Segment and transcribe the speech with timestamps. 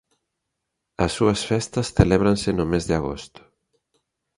[1.05, 3.41] As súas festas celébranse no mes de agosto.